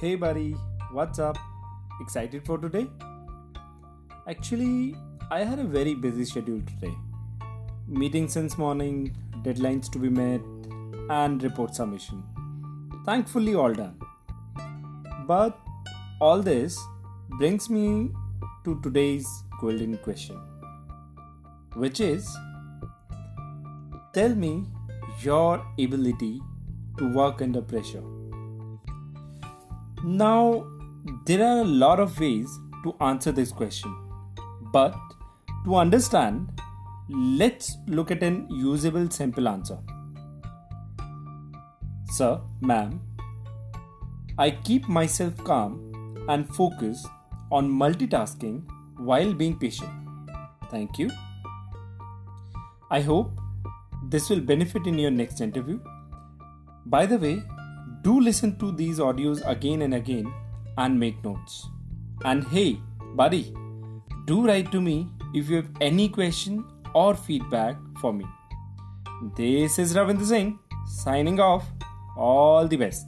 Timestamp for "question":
19.98-20.36, 33.50-33.94, 66.08-66.64